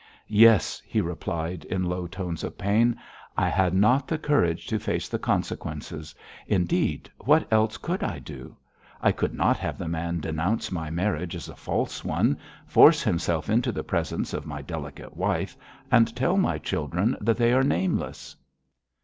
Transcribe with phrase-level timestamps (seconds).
[0.25, 2.97] 'Yes,' he replied, in low tones of pain,
[3.37, 6.15] 'I had not the courage to face the consequences.
[6.47, 8.57] Indeed, what else could I do?
[8.99, 13.47] I could not have the man denounce my marriage as a false one, force himself
[13.47, 15.55] into the presence of my delicate wife,
[15.91, 18.35] and tell my children that they are nameless.